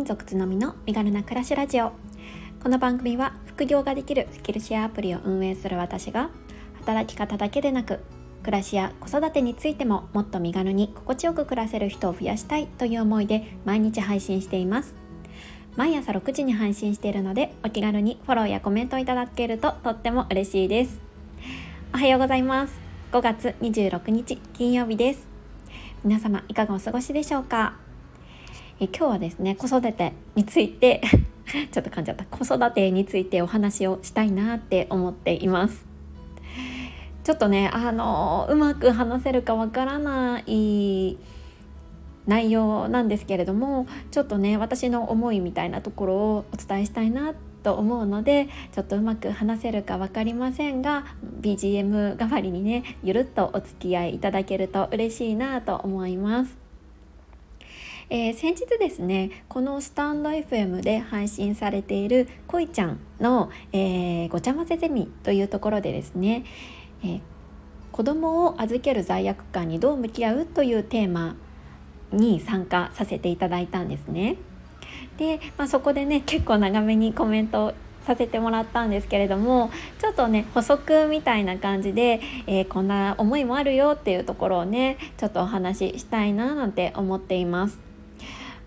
[0.00, 1.92] 民族つのみの身軽な暮らしラジオ。
[2.62, 6.30] この番組は副業ができるスキルシェアアプリを運営する私が
[6.78, 8.00] 働き方だけでなく
[8.42, 14.94] 暮らしや子育てについてももっと身軽に心地よく暮らせる人を増やしたいという思いで毎日配信しています。
[15.76, 20.98] 毎朝6時に配信しているのでお気軽にフォローやコメントをいただけるととっても嬉しいです。
[21.92, 22.80] おはようございます。
[23.12, 25.28] 5月26日金曜日です。
[26.02, 27.89] 皆様いかがお過ごしでしょうか？
[28.82, 31.02] え今日はですね子育てについて
[31.70, 35.84] ちょっと噛んじゃった子育てについてお話をしたいなって思っています
[37.22, 41.18] ちょっとねあのうまく話せるかわからない
[42.26, 51.04] 内容なんですけれどもちょっとね私の思いみたいなところをお伝えしたいなと思うのでちょっとうまく話せるか分かりませんが
[51.42, 56.59] BGM 代わりにねゆるっとお付き合いいただけると嬉しいなと思います。
[58.12, 66.44] えー、先日ですねこのスタンド FM で配信されているこいちゃんの、えー、ごちゃ混ぜゼミというところでですね、
[67.04, 67.20] えー、
[67.92, 71.36] 子供を預ける罪悪感にどう向き合うというテーマ
[72.10, 74.36] に参加させていただいたんですね。
[75.16, 87.89] で、まあ、そこでね結構長めにコメントさせてもらったんですけれどもちょっとね補足みたいな感じで、えー、こんな思いもあるよっていうところをねちょっとお話ししたいななんて思っています。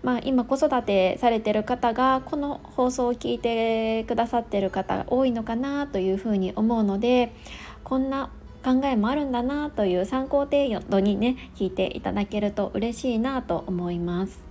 [0.04, 7.32] まあ、今子育てされてる方がこの放送を聞いてくださってる方が多いのかなというふうに思うので
[7.84, 8.28] こんな
[8.62, 14.43] 考えもあるんだなという参考程度にね聞いていただけると嬉しいなと思います。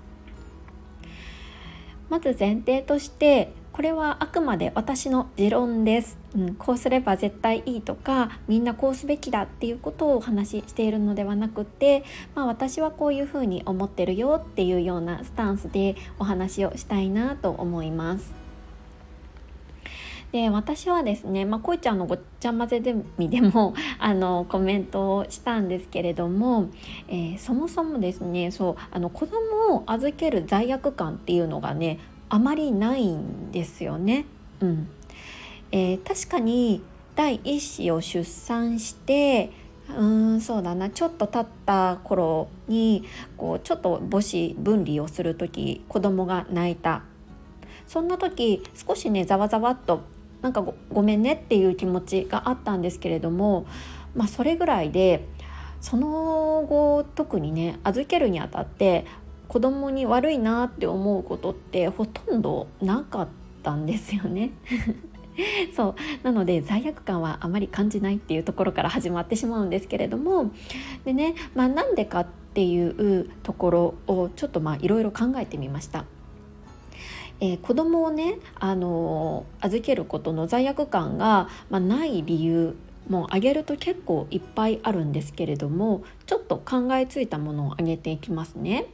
[2.13, 12.03] まず前提としてこれはあくまで私の持論です、うん、こうすれば絶対いいとかみんなこうすべきだっていうことをお話ししているのではなくて、
[12.35, 18.42] まあ、私はこういうふうに思ってるよっていうようなスタンスでお話をしたいなと思います。
[20.33, 26.69] で私はですね、まあ、こいちゃんのごっちゃ混ぜゼミでも あのコメントをしたんですけれども、
[27.07, 31.99] えー、そもそもですねそうあの子供を預ける罪悪感っていうのがね
[32.29, 34.25] あまりないんですよね。
[34.59, 34.87] うん
[35.71, 36.81] えー、確かに
[37.15, 39.51] 第一子を出産して
[39.95, 43.03] うんそうだなちょっと経った頃に
[43.37, 47.03] こうちょっと母子分離をする時子供が泣いた
[47.85, 50.11] そんな時少しねざわざわっと
[50.43, 53.65] なんかごごめんねっていう気持ちがあったんですけれども、
[54.13, 55.25] まあ、それぐらいで
[55.81, 59.05] その後特にね預けるにあたって
[59.47, 63.27] 子供に悪いなって思うことってほとんどなかっ
[63.63, 64.51] たんですよね。
[65.75, 70.51] そうなので罪悪感はあまり感じないっていうところから始まってしまうんですけれども
[71.05, 76.05] でね、まあ、なんでかっていうところをちょっといろいろ考えてみました。
[77.39, 82.75] えー、子供をね、あのー、預けることの罪悪感が、まあ、ない理由
[83.09, 88.85] もう挙げると結構いっぱいあるんですけれどもちょっと考えついたものを挙げていきますね。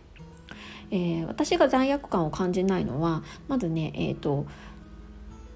[0.92, 4.48] えー、私が罪悪感を感じないのはまずね、えーと、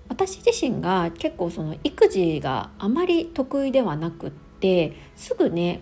[0.08, 5.82] 私自身が結構その育児があまり得意ではなくってすぐね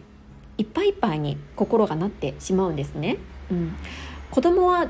[0.57, 3.17] いっぱいいっぱいに心がなってしまうんですね。
[3.49, 3.75] うん、
[4.29, 4.89] 子供は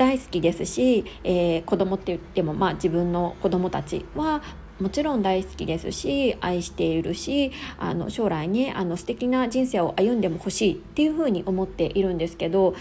[0.00, 4.40] 大好きですし、えー、子供って言ってもまあ自分の子供たちは
[4.80, 12.74] もちろん大好きですし愛しているしあの将来ねあの素敵な人生を歩んでも欲しいっていうふうに思っているんですけど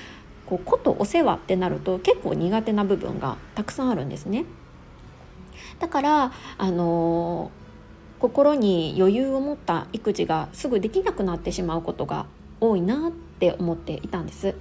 [0.46, 4.46] こうことお世話ってなると結構苦手な部分がたくさんあるんですね。
[5.80, 12.28] だからあのー、心に余裕を持った育児がすぐできなくなってしまうことが
[12.62, 14.56] 多いなって思っていたんです。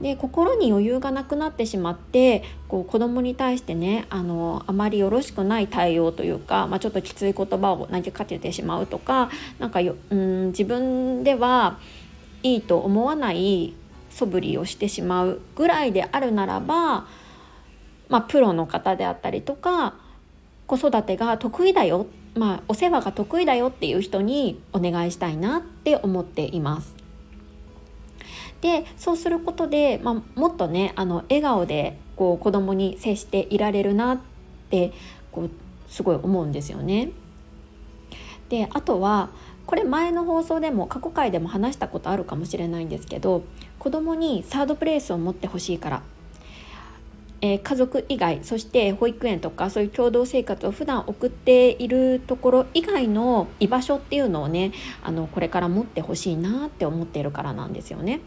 [0.00, 11.78] で心に余裕がなくなってしまってこう子供に対してねあのあまりよろしくない対応というか、まあ、ちょっときつい言葉を投げかけてしまうとかなんかようん自分では
[12.42, 13.74] いいと思わない
[14.08, 17.06] 素振りをしてしまうぐらいであるならば、
[18.08, 19.94] まあ、プロの方であったりとか
[20.66, 26.99] 子育てが得意だよ、まあ、お世話が得意だよっていう人にお願いしたいなって思っています。
[28.60, 34.20] でそうすることで、まあ、もっとねあの笑顔でこう子供に接していられるなっ
[34.70, 34.92] て
[35.32, 35.50] こう
[35.88, 37.10] すごい思うんですよね。
[38.48, 39.30] であとは
[39.66, 43.44] これ前の放送でも過去回でも話したことあるかもしれないんですけど
[43.78, 46.02] 子供にサードプレイスを持ってほしいから、
[47.40, 54.72] えー、家族以外そして保育園とかそういう共同生活を普段送っているところ以外の居場所っていうのをね
[55.04, 58.20] あのこれから持ってほしいなって思っているからなんですよね。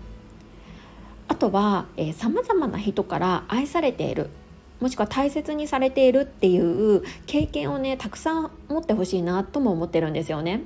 [1.27, 4.29] あとはさまざまな人から愛されている
[4.79, 10.63] もしくは大切にされているっていう経験をねたくさん持ってほしいなとも思ってるんですよね。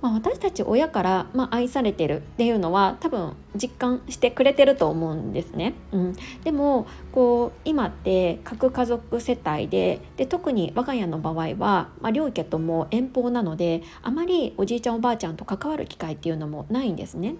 [0.00, 5.74] まあ、私たち親から、まあ、愛されてるっていうのは多分実感してくれてると思うんですね。
[5.92, 17.34] うん、でもこう今って核家族世帯でで特に我が家の場合は、まあ、両家とも遠方なのであまりおじいちゃんおばあちゃんと関わる機会っていうのもないんですね。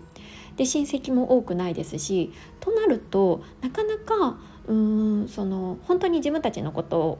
[0.57, 7.19] で親戚も多くないですしとなるとなかなかうーんその本当に自分たちのこと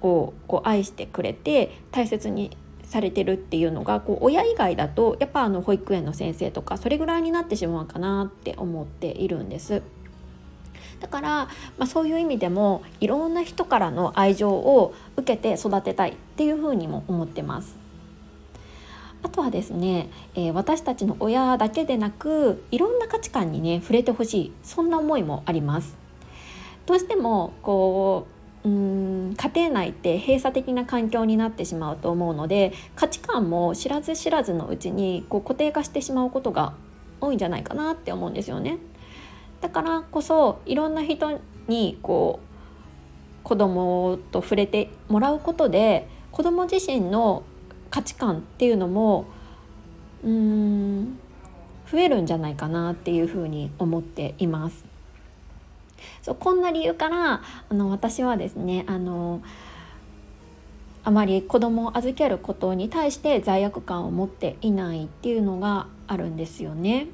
[0.00, 2.56] をこう愛してくれて大切に
[2.90, 9.82] されてるっていうのがこう親以外だとやっぱあの保育園の先生とかそれぐらいになってしまうかなって思っているんです。
[10.98, 11.28] だから、
[11.78, 17.78] まあ、そういう意味でもいろんな人からの愛情を受けて育てたいっていうふうにも思ってます。
[19.22, 25.96] あとはですね、えー、私たちの親だけでなくいろんな価値観にね触れてほしいそんな思いもあります。
[26.86, 36.74] どうしてもこううん家庭内って閉鎖的な環境になってしまうと思うので価値観も知らず知らずのうちにこう固定化してしまうことが
[37.20, 38.78] 多いんじゃないかなって思うんですよね。
[39.60, 47.42] だからこそいろんな人にこう子供と触れてもらうことで子供自身の
[47.90, 49.26] 価値観っていうのも
[50.22, 51.18] うん
[51.90, 54.89] 増えるんじゃないかなっていうふうに思っています。
[56.22, 59.42] そうこんな理由からあの私はですねあの
[61.02, 67.08] あまり子供を預けることに対して罪悪感を持っていないっていうのがあるんですよね。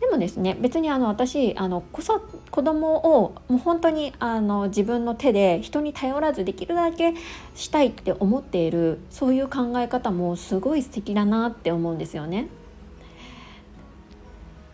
[0.00, 7.14] でもですね別にあの私あの子子供をもう本当にあの自分の手で人に頼らずできるだけ
[7.54, 12.48] したいって思っているそういう考え方もすごい素敵だなって思うんですよね。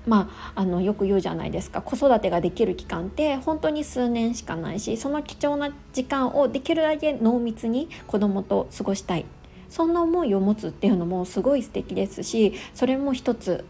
[0.07, 9.25] まあ、あのよく言うじゃないですか子育てができる期間って本当に数年しかないしその貴重な時間をできるだけ濃密に子供と過ごしたい
[9.69, 13.65] そんな思いを持つっていうのもすごい素敵ですしそれも一つ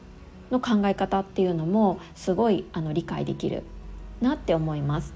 [0.50, 3.62] の考え方っていうのもすごいあの理解できる
[4.20, 5.14] なって思います。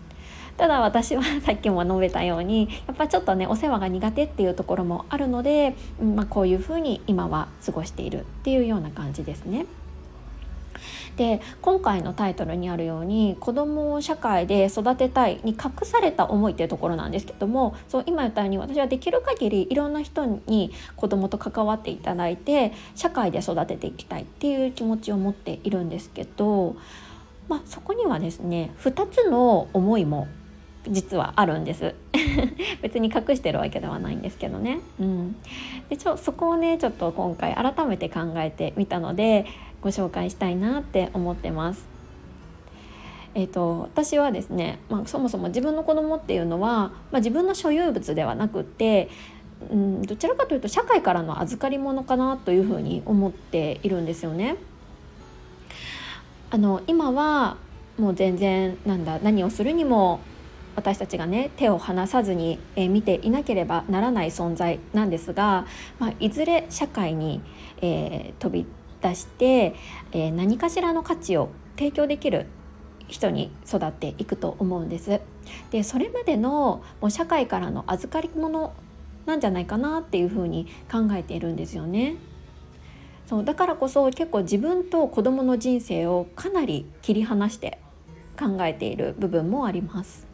[0.57, 9.67] ただ私はさっきも述べたようにやっぱちょっとねお世話が苦手っていうところもあるので、まあ、こういうふうに今は過ごしているっていうような感じですね。
[11.17, 26.77] で今回のタイトルにあるように子どもを社会で育てたいに隠された思いっていうところなんですけどもそう今言ったように私はできる限りいろんな人に子どもと関わっていただいて社会で育てていきたいっていう気持ちを持っているんですけど、
[27.49, 30.29] まあ、そこにはですね2つの思いも
[30.88, 31.94] 実はあるんです
[32.83, 35.37] 別に隠してるわけではないんですけどね、うん、
[35.88, 39.47] でちょそこをねちょっと今回改めて考えてみたので
[39.81, 41.97] ご紹介したいなって思ってます。
[43.35, 49.11] えーと、私はですね、まあ、そもそも自分の子供っていうのは、まあ、自分の所有物ではなくって
[49.71, 54.56] うんどちらかというと社会からの預かり物かなというふうに思っているんですよね。
[56.50, 57.56] あの今は
[57.99, 60.21] もう全然なんだ何をするにも
[60.76, 65.67] 私たちがね手を離さずに、えー、見ていなければならない存在なんですが、
[65.99, 67.40] まあ、いずれ社会に、
[67.81, 68.67] えー、飛び
[69.00, 69.75] 出して、
[70.12, 72.46] えー、何かしらの価値を提供できる
[73.08, 75.20] 人に育っていくと思うんです。
[75.70, 78.72] でそれまでのもう社会からの預かり物
[79.27, 82.17] なんじゃないかなっていうふうに考えているんですよね。
[83.27, 87.79] そうだからこそ結構自分と子供の人生をかなり切り離して
[88.39, 90.26] 考えている部分もあります。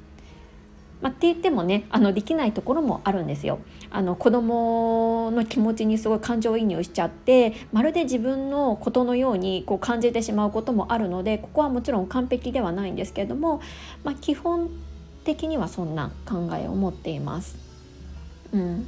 [1.03, 3.59] まあ、って言ってもねあのできないところもあるんですよ。
[3.91, 13.61] あの子供の気持ちにすごい感情移入しちゃってまるで自分のことのようにこう感じてしまうこともあるのでここはもちろん完璧ではないんですけれども、
[14.05, 14.71] まあ、基本
[15.25, 17.57] 的にはそんな考えを持っています。
[18.53, 18.87] うん、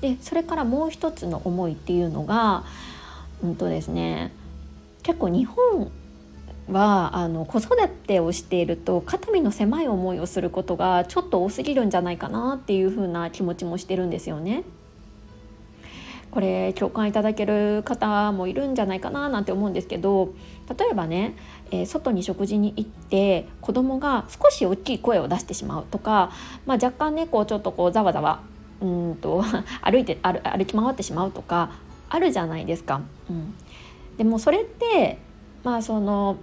[0.00, 2.64] でそれからもう一つの思いっていうのが、
[3.42, 4.32] うんとですね、
[5.02, 5.90] 結構日本
[6.70, 14.64] はあの子育てをしていると肩身の狭い思いをすることがちょっと多すぎるんじゃないかなっていう風な気持ちもしてるんですよね。
[16.36, 20.34] これ共感いただける方もいるんじゃないかななんて思うんですけど
[20.78, 21.34] 例えばね、
[21.70, 26.30] えー、外に食事に行って子供が少し大きい声を出してしまうとか、
[26.66, 28.42] まあ、若干ねこうちょっとこうざわざわ
[28.82, 29.42] うんと
[29.80, 31.70] 歩いて歩歩き回ってしまうとか
[32.10, 33.00] あるじゃないですか。
[33.30, 33.54] うん、
[34.18, 35.18] でもそれって
[35.64, 36.36] まあその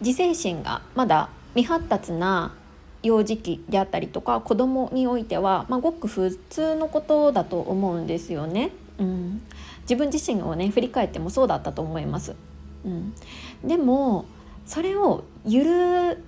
[0.00, 2.54] 自制心がまだ未発達な
[3.02, 8.70] 幼児期であったりとか子供においては、まあ、ごく普通のことだと思うんですよね。
[8.98, 9.42] うん、
[9.82, 12.34] 自分自身をね振り返ってもそうだったと思います。
[12.84, 13.14] うん、
[13.64, 14.26] でも
[14.66, 15.62] それを許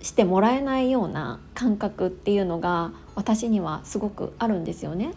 [0.00, 5.12] してもらえないような感覚っていうのが私にはすごくあるんですよね。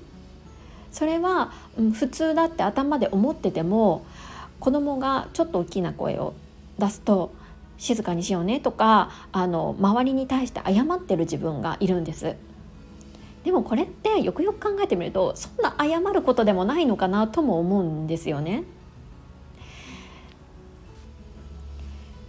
[0.91, 4.05] それは、うん、普通だって頭で思ってても
[4.59, 6.33] 子供がちょっと大きな声を
[6.77, 7.33] 出すと
[7.83, 12.37] 静かにしようねとかあの周りに対して謝ってる自分がいるんです。
[13.43, 18.63] でもこれってよくよく考えてみるとそんな謝ることでもないのかなとも思うんですよね。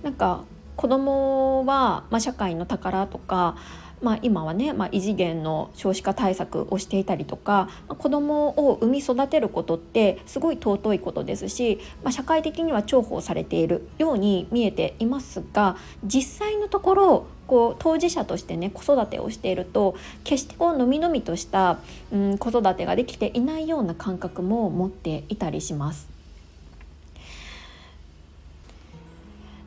[0.02, 0.42] なんか
[0.74, 3.56] 子供は、まあ、社会の宝とか、
[4.04, 21.78] まあ、今はね、まあ、異次元の少子化対策をしていたりとか、まあ、子供を産み育てることってすごい尊いことですし、まあ、社会的には重宝されているように見えていますが実際のところこう当事者としてね子育てをしていると決してこうのみのみとした、
[22.12, 26.12] うん、子育てができていないような感覚も持っていたりします。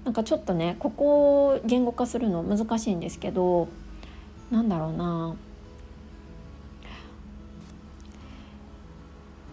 [0.05, 3.67] なんかちょっとねここを言語化するの難しいんですけど
[4.51, 5.35] なんだろうな。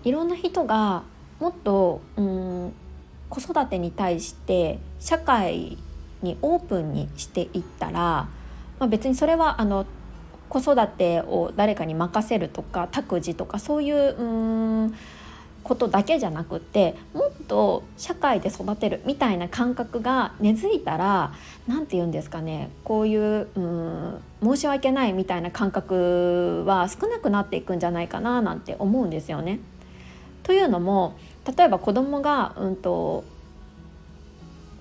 [0.04, 1.02] いろんな人が
[1.40, 2.72] もっとうん
[3.30, 5.78] 子育てに対して社会
[6.22, 8.28] にオープンにしていったら、ま
[8.80, 9.86] あ、別にそれはあの
[10.48, 14.24] 子育てを誰かに任せるとか託児とかそういうう
[14.86, 14.94] ん
[15.64, 21.32] ことだけじゃなくってもっと社会で育てるみたいな感覚が根付いたら
[21.66, 29.58] 何て言うんですかねこういううん申し訳ないみたいな感覚は少なくなっていくんじゃないかななんて思うんですよね。
[30.42, 31.16] というのも
[31.56, 33.24] 例えば子供がうんと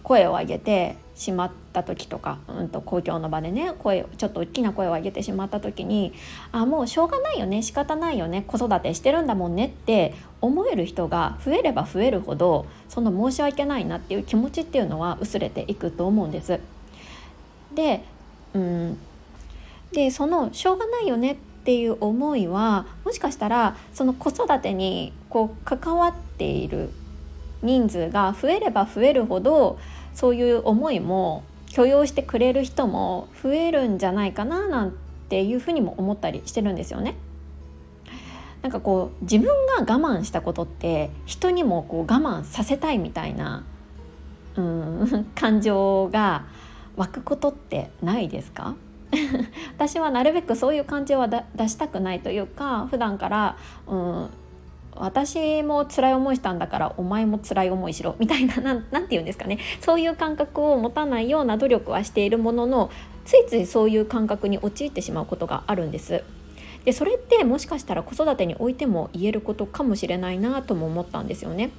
[0.03, 6.13] 声を上げてしまった時とか、うん、と公共の場でね声ちょっと大きな声を上げてしまった時に
[6.51, 16.59] あもうしょうがないよね仕方ないよね子育てしてるんだもんねって思える人が増えれば増えるほどその申し訳ないなっていう気持ちっていうのは薄れていくと思うんです。
[17.73, 18.03] で,、
[18.53, 18.97] うん、
[19.91, 26.89] でそのしょうがないよねっていう思いはもしかしたらその子育てにこう関わっている
[27.61, 29.79] 人数が増えれば増えるほど
[30.13, 34.93] そういう思いも許容してくれる人も増えるんじゃないかななん
[35.29, 37.15] ていうふうにも思ったりしてるんですよね。
[38.61, 43.65] なんかこう自分が我慢したことって人にもこう我慢させたいみたいな
[44.55, 46.45] うん 感情が
[46.95, 48.75] 湧くことってないですか？
[49.77, 54.29] 私はなるべくそういう感情は出したくないというか普段から、うん、
[54.95, 62.91] 私も辛い思いしたんだからお前も辛い思いしろみたいな何て言うんですかねそういう感覚を持たないような努力はしているものの
[63.25, 66.23] ついついそういう感覚に陥ってしまうことがあるんです。
[66.85, 71.71] でそれってもしかしたら子育てにおいても言えることかもしれないなとも思ったんですよね。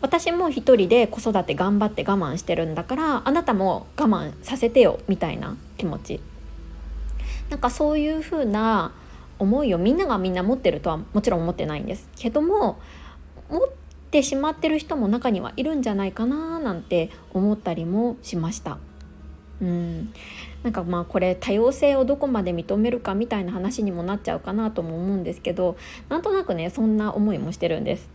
[0.00, 6.20] 私も一人で子育て頑張って我慢してるんだからあなたも我慢させてよみたいな気持ち
[7.50, 8.92] なんかそういう風な
[9.42, 12.78] 思いをみんながみんな持ってるとはもちろん思ってないんですけども
[13.50, 13.60] 持っ
[14.10, 18.78] てしまってる人も中にはいるんじゃないかななんて思ったりもしました。
[19.60, 20.12] うん
[20.62, 25.76] なんかまあこれ多様性をどこまで認めるかみたいな話にもなっちゃうかなとも思うんですけど
[26.08, 28.10] なんとなくねそんな思いもしてるんです。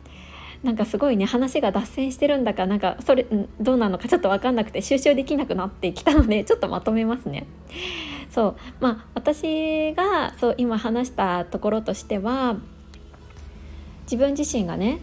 [0.63, 3.27] なんかすごいね話が脱線してるんだかなんかそれ
[3.59, 7.45] どうなのかちょっと分かんなくて収集できなくなってきたのでちょっとまとめますね。
[8.37, 12.57] そうまあ私がそう今話したところとしては
[14.03, 14.99] 自分自身がね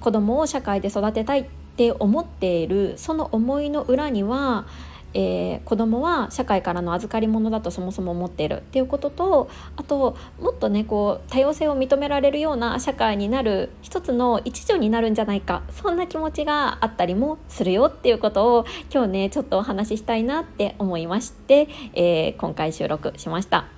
[0.00, 1.44] 子供を社会で育てたいっ
[1.76, 4.66] て思っているその思いの裏には
[5.14, 23.77] えー、子供は社会からの預かり物だとそもそも思っているっていうこととあともっとねこう多様性を認められるような社会になる一つの一助になるんじゃないかそんな気持ちがあったりもするよっていうことを今日ねちょっとお話ししたいなって思いまして、えー、今回収録しました。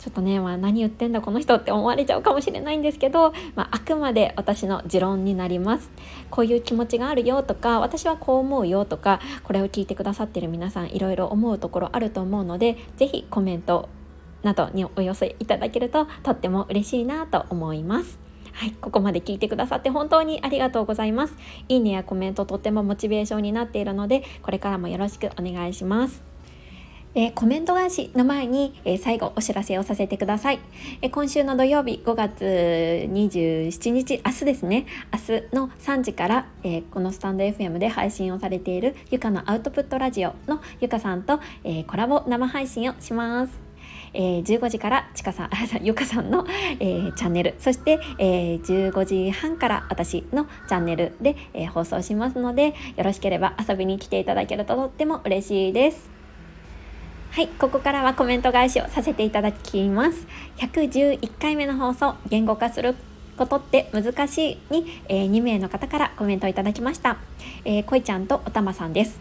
[0.00, 5.90] ちょっとね、まあ、何言ってんだこの人って思われちゃうかもしれないんですけど、まあ、あくまで私の持論になります
[6.30, 13.90] こういう気持ちがあるよとか私はこう思うよとかこれを聞いてくださってる皆さんいろいろ思うところあると思うので是非コメント
[14.42, 18.18] などにお寄せいただけるととっても嬉しいなと思います。
[18.52, 21.36] はい、ここまで聞いてくださって本当にありがとうございます。
[21.68, 26.29] いいねやコメントとってもモチベーションになっているので、これからもよろしくお願いします。
[27.14, 30.60] えコメント返しの前に、え最後お知らせをさせてください、
[31.02, 34.86] え今週の土曜日5月27日明日ですね。
[35.12, 43.70] 明日の3時から、えこのスタンド FM で配信をされているゆかのアウトプットラジオのゆかさんと、えコラボ生配信をします。
[44.12, 45.50] えー、15時からちかさん
[45.82, 46.44] ゆかさんの、
[46.80, 47.54] えー、チャンネル。
[47.58, 48.62] そして、えー、
[48.92, 56.19] 15時半から私のチャンネルで、え放送しますのでよろしければ遊びに来ていただけるととっても嬉しいです。
[57.40, 60.26] はい、ここからはコメント返しをさせていただきます。
[60.58, 62.94] 111回目の放送、言語化する
[63.38, 67.16] ことって難しいに、えー、2名の方からコメントいただきました。
[67.64, 69.20] えー、こいちゃんとおたまさんです。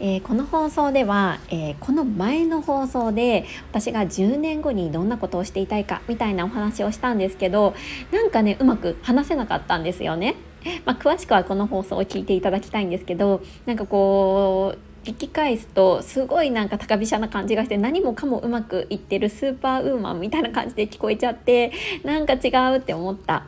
[0.00, 7.74] えー、この放送では、えー、この前の放送で私が10年後にどんなことをしていたいかみたいなお話をしたんですけど
[8.10, 10.36] なんかねうまく話せなかったんですよね。
[10.86, 21.72] まあ、詳しくはこの放送を聞いていただきたいんですけどなんかこう聞き返すとすごいなんか高飛車な感じがして何もかもうまくいってるスーパーウーマンみたいな感じで聞こえちゃって
[22.04, 23.46] なんか違うって思った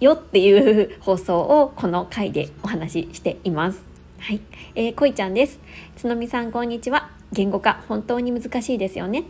[0.00, 3.82] よっていう放送をこの回でお話ししています。
[4.18, 4.40] はい、
[4.74, 5.60] えー、こいちゃんです。
[5.96, 7.10] つのみさんこんにちは。
[7.32, 9.24] 言語化本当に難しいですよね。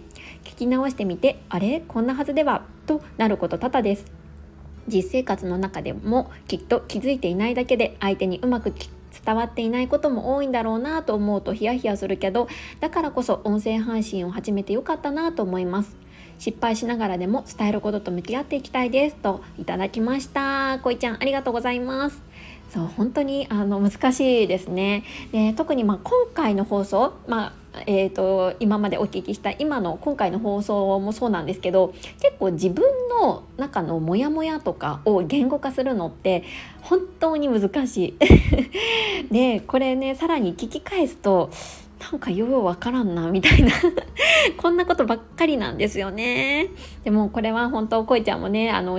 [0.45, 1.83] 聞き直してみて、あれ？
[1.87, 2.63] こんなはずでは？
[2.87, 4.05] となること多々です。
[4.87, 8.73] 実生活の中でもきっと気づいていないだけで相手にうまく
[9.25, 12.49] 伝わっていないことも多いんだろうなと思うとヒヤヒヤするけど
[12.81, 15.97] だからこそ音声配信を始めてよかったなと思います。
[16.39, 19.17] 失敗しながらでも伝えることと向き合っていきたいです。
[19.17, 20.79] といただきました。
[20.83, 22.23] こいちゃんありがとうございます。
[22.71, 25.05] そう本当にあの難しいですね。
[25.33, 27.53] で特にまあ今回の放送まあ
[27.87, 32.85] えーと、今までお聞きした今の今回の放送もそうなんですけど結構自分
[33.21, 36.45] の中のモヤモヤとかを言語化するのって
[36.83, 38.17] 本当に難し
[39.31, 39.31] い。
[39.33, 41.51] でこれねさらに聞き返すと
[42.01, 43.73] なんかようわからんなみたいな
[44.57, 46.69] こんなことばっかりなんですよね。
[47.05, 48.99] でもこれは本当こいちゃんもねあの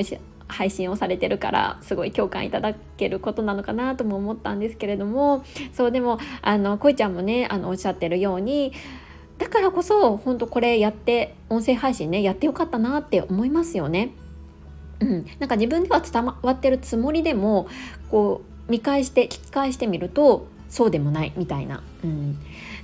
[0.50, 8.74] 配信をされてるからすごい共感いただけることなのかなとも思ったんですけれどもそうでもあのこいちゃんもねあのおっしゃってるように
[9.38, 14.12] だからこそ本当これやって音声配信ねやってよかったなって思いますよね。
[15.00, 17.70] うん、なんか自分では伝わってるつもりでも
[18.12, 21.82] こう見返して聞き返してみるとそうでもないみたいな。
[22.04, 22.38] うん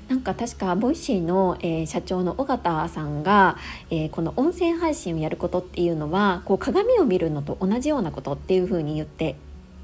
[0.08, 3.58] なんか確か Voicy の、えー、社長の緒方さんが、
[3.90, 9.36] えー、この音声配信をやることっていうのはこう鏡を見るのと同じようなことっていうふうに言って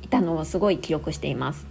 [0.04, 1.66] いたのをすごい記憶しています。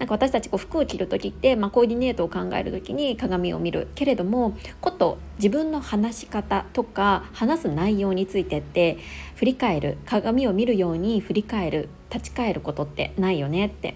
[0.00, 8.96] なんか私たちこう服を着る時って、まあ、コーディネートを考える時に鏡を見るけれどもこと自分の話し方とか話す内容についてって
[9.36, 13.94] 振り返る鏡を見るように振り返る立ち返ることってないよねって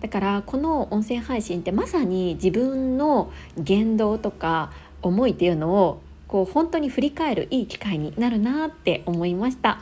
[0.00, 9.80] だからこの音声配信ってまさに自分の言動とか思いっていうのをこう本当に振り返るいい機会になるなって思いました。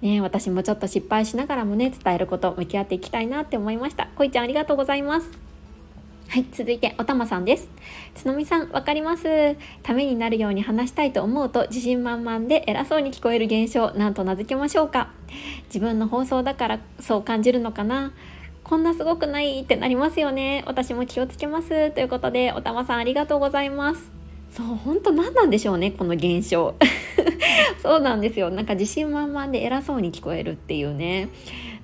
[0.00, 4.08] ね、私もちょっと失敗しながらもね伝えること向き合っていきたいなって思いました。
[4.14, 5.48] こいちゃんありがとうございます。
[6.28, 7.68] はい続いておたまさんです。
[8.14, 9.56] つのみさんわかります。
[9.82, 15.10] ためになるように話したいと思うと自信満々で偉そうに聞こえる現象なんと名付けましょうか。
[15.68, 18.12] 自分の放送だからそう感じるのかな。
[18.68, 20.62] こんなすごくないってなりますよね。
[20.66, 21.90] 私も気をつけます。
[21.92, 24.12] ということでおたまさんありがとうございます。
[24.50, 26.74] そう本当何なんでしょうねこの現象。
[27.82, 28.50] そうなんですよ。
[28.50, 31.30] なんか自信満々で偉そうに聞こえるっていうね。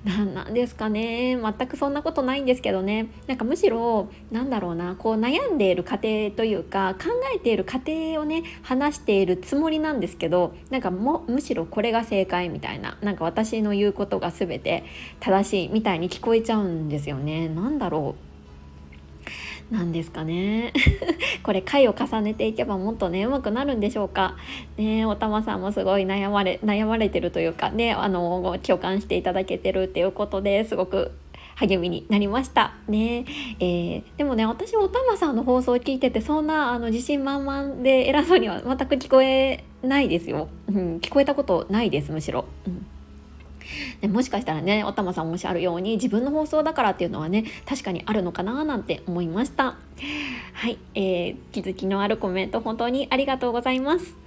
[0.35, 1.35] なんですかね。
[1.35, 3.07] 全くそんなことないんですけどね。
[3.25, 4.95] なんかむしろなんだろうな。
[4.95, 14.83] こう悩んでいる過程というか考えている過程をね話しているつもりなんですけどなんかもむしろこれが正解みたいななんか私の言うことが全て
[15.19, 17.49] 正しいみたいに聞こえちゃうんですよね。
[17.49, 18.34] 何だろう。
[19.71, 20.73] なんですかね。
[21.43, 24.35] これ回を重ねていけばもっとねうまくなるんでしょうか。
[24.77, 31.11] ねおたまさんもすごい悩まれ悩まれてるというかねあの共感していただけてるっていうことですごく
[31.55, 32.73] 励みになりました。
[32.87, 33.25] ね、
[33.59, 42.85] えー、でもね私おたまさんの放送を聞いててそんなあの自信満々で偉そうには全く聞こえないですよ、うん、聞こえたことないですむしろ、うん。
[44.01, 49.77] で もしかしたらねおたまさんもおっしゃるように自分の放送だからっていうのはね確かにあるのかななんて思いました。
[50.53, 54.17] はい、えー、気づきのあるコメント本当にありがとうございます。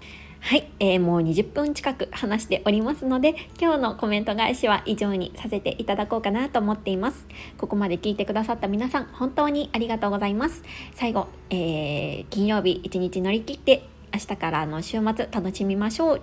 [0.40, 7.26] はい、えー、もう20分近く話しておりますので今日のコメント返しは以上にさせていただこうかなと思っています。
[7.58, 10.62] ここまで聞いてくださった皆さん本当にありがとうございます。
[10.94, 16.20] 最後、えー、金曜日一日乗り切って明日からの週末楽しみましょう、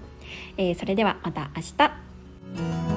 [0.58, 2.95] えー、それではまた明日。